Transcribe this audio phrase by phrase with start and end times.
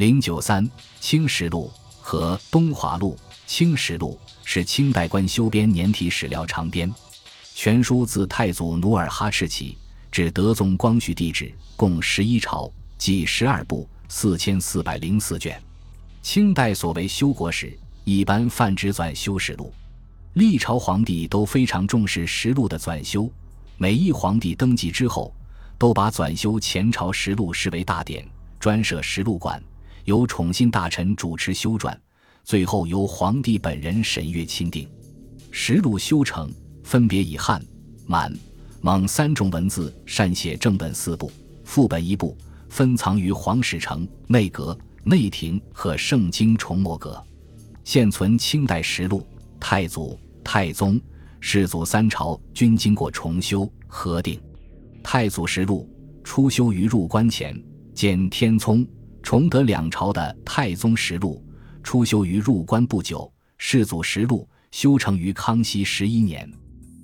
[0.00, 0.66] 零九三
[0.98, 3.14] 《清实录》和《东华录》。
[3.46, 6.90] 《清实录》是清代官修编年体史料长编，
[7.54, 9.76] 全书自太祖努尔哈赤起
[10.10, 15.62] 至德宗光绪帝止，共十一朝，计十二部，四千四百零四卷。
[16.22, 19.70] 清代所谓修国史，一般泛指纂修实录。
[20.32, 23.30] 历朝皇帝都非常重视实录的纂修，
[23.76, 25.30] 每一皇帝登基之后，
[25.76, 28.26] 都把纂修前朝实录视为大典，
[28.58, 29.62] 专设实录馆，
[30.10, 31.96] 由宠信大臣主持修撰，
[32.42, 34.88] 最后由皇帝本人审阅钦定。
[35.52, 37.64] 实录修成，分别以汉、
[38.06, 38.36] 满、
[38.80, 41.30] 蒙三种文字善写正本四部，
[41.62, 42.36] 副本一部，
[42.68, 47.24] 分藏于皇史城、内阁、内廷和圣经重墨阁。
[47.84, 49.24] 现存清代实录。
[49.60, 51.00] 太祖、太宗、
[51.38, 54.40] 世祖三朝均经过重修核定。
[55.04, 55.88] 太祖实录
[56.24, 57.56] 初修于入关前，
[57.94, 58.84] 见天聪、
[59.30, 61.40] 崇德两朝的太宗实录
[61.84, 63.32] 初修于入关不久。
[63.58, 66.50] 世祖实录修成于康熙十一年。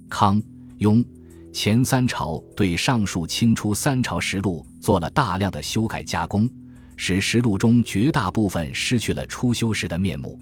[0.09, 0.43] 康、
[0.79, 1.05] 雍
[1.53, 6.51] 前三朝对上述清初三朝实录做了大量的修改加工，
[6.97, 10.37] 使实录中绝大部分失去了初修时的面目。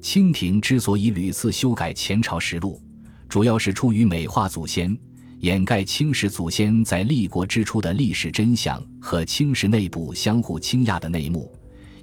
[0.00, 2.80] 清廷之所以屡次修改前朝实录，
[3.28, 4.98] 主要是出于美化祖先、
[5.40, 11.52] 掩盖清史祖先在立国之初的历史真相和清史内部相互倾轧的内幕，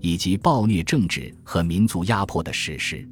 [0.02, 3.08] 以及暴虐政治和民族压迫的事实。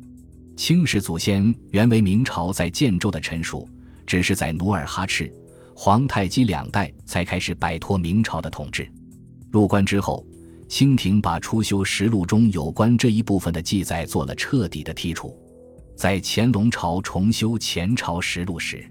[0.55, 3.67] 清史祖先原为明朝在建州的陈属，
[4.05, 5.31] 只是在努尔哈赤、
[5.75, 8.89] 皇太极两代才开始摆脱明朝的统治。
[9.51, 10.25] 入关之后。
[10.69, 15.37] 清廷把初修实录中有关这一部分的记载做了彻底的剔除，
[15.95, 18.83] 在乾隆朝重修前朝实录时，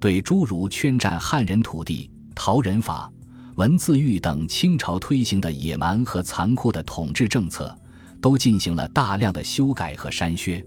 [0.00, 3.12] 对诸如圈占汉人土地、逃人法、
[3.56, 7.76] 文字狱等清朝推行的野蛮和残酷的统治政策，
[8.18, 10.64] 都进行了大量的修改和删削。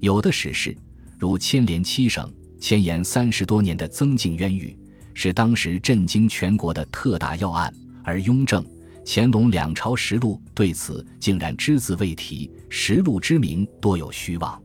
[0.00, 0.76] 有的史事，
[1.18, 4.78] 如牵连七省、牵延三十多年的曾静冤狱，
[5.14, 7.72] 是当时震惊全国的特大要案，
[8.04, 8.62] 而雍正。
[9.08, 14.60] 乾隆两朝实录对此竟然只字未提，实录之名多有虚妄。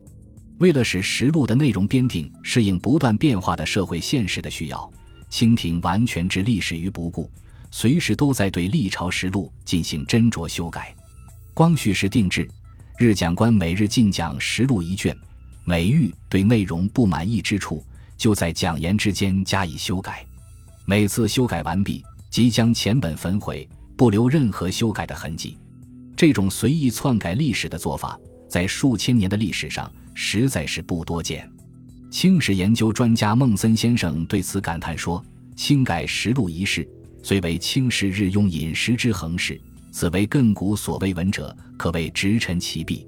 [0.62, 4.88] 为了使实录的内容编定适应不断变化的社会现实的需要，
[5.28, 7.28] 清廷完全置历史于不顾，
[7.72, 10.94] 随时都在对历朝实录进行斟酌修改。
[11.52, 12.48] 光绪时定制，
[12.96, 15.16] 日讲官每日进讲实录一卷，
[15.64, 17.84] 每遇对内容不满意之处，
[18.16, 20.24] 就在讲言之间加以修改。
[20.84, 23.68] 每次修改完毕，即将前本焚毁。
[23.96, 25.58] 不留任何修改的痕迹，
[26.16, 28.16] 这种随意篡改历史的做法，
[28.48, 31.48] 在数千年的历史上实在是不多见。
[32.10, 35.24] 清史研究专家孟森先生对此感叹说
[35.56, 36.86] ：“清改实录一事，
[37.22, 43.06] 虽为清史日用饮食之恒事，此为亘古所未闻者，可谓直陈其弊。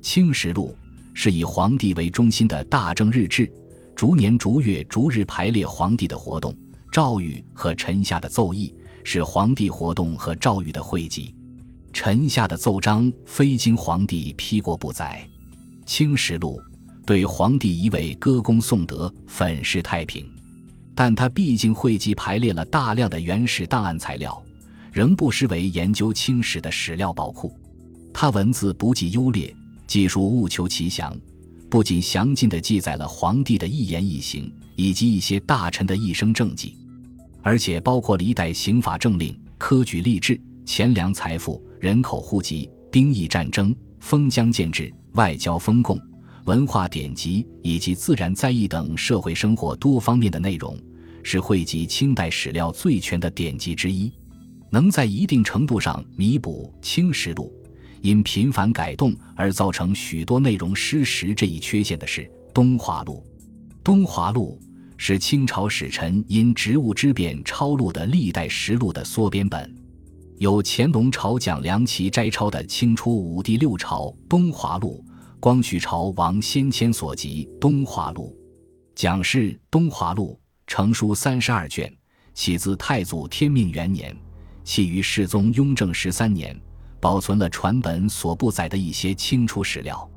[0.00, 0.76] 清实录
[1.14, 3.50] 是以皇帝为中心的大政日志，
[3.94, 6.56] 逐年逐月逐日排列皇帝的活动、
[6.92, 11.34] 诏谕和臣下的奏议。”是皇帝活动和诏谕的汇集，
[11.94, 15.26] 臣下的奏章非经皇帝批过不载。
[15.88, 16.60] 清史录
[17.06, 20.30] 对皇帝一味歌功颂德、粉饰太平，
[20.94, 24.40] 但他毕竟汇集排列了大量的原始档案材料，
[24.92, 27.58] 仍不失为研究清史的史料宝库。
[28.12, 29.52] 他文字不计优劣，
[29.86, 31.18] 技术务求其详，
[31.70, 36.76] 不仅详尽地记载了皇帝的一言一行，以及一些大臣的一生政绩。
[37.40, 46.00] 而且包括历代刑法政令、科举吏治、钱粮财富、人口户籍、兵役战争、封疆建制、外交封贡、
[46.44, 50.78] 文化典籍以及自然灾异等社会生活多方面的内容，
[51.22, 54.12] 是汇集清代史料最全的典籍之一。
[54.70, 57.52] 能在一定程度上弥补《清实录》
[58.02, 62.22] 因频繁改动而造成许多内容失实这一缺陷的是
[62.52, 63.24] 《东华录》。
[63.82, 64.58] 《东华录》。
[65.00, 69.72] 是清朝使臣因职务之便抄录的历代实录的缩编本，
[70.38, 75.04] 有乾隆朝蒋良琦摘抄的清初五帝六朝东华录，
[75.40, 78.36] 光绪朝王先谦所集东华录，
[78.94, 81.92] 蒋氏东华录成书三十二卷，
[82.34, 84.16] 起自太祖天命元年，
[84.62, 86.56] 起于世宗雍正十三年，
[87.00, 90.08] 保存了传本所不载的一些清初史料。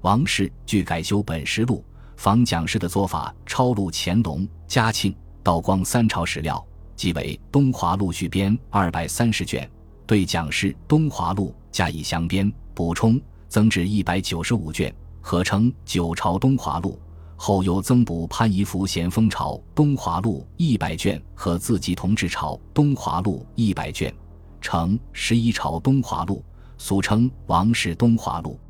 [0.00, 1.84] 王氏据改修本实录。
[2.16, 6.62] 仿蒋氏的做法，抄录乾隆、嘉庆、道光三朝史料，
[7.00, 9.66] 即为《东华录》续编二百三十卷，
[10.06, 13.18] 对蒋氏《东华录》加以详编补充，
[13.48, 17.00] 增至一百九十五卷，合称《九朝东华录》。
[17.36, 24.14] 后又增补潘仪福咸丰朝《东华录》一百卷和自己同治朝《东华录》一百卷，
[24.60, 26.44] 成《十一朝东华录》。
[26.76, 28.60] 俗称《王氏东华录》。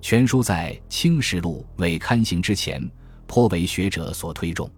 [0.00, 2.80] 全书在《清实录》未刊行之前，
[3.26, 4.70] 颇为学者所推重。